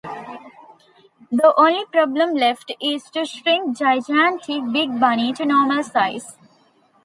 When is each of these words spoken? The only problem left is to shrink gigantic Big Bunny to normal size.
The 1.31 1.53
only 1.57 1.85
problem 1.85 2.33
left 2.33 2.71
is 2.81 3.03
to 3.11 3.23
shrink 3.23 3.77
gigantic 3.77 4.63
Big 4.73 4.99
Bunny 4.99 5.31
to 5.33 5.45
normal 5.45 5.83
size. 5.83 6.35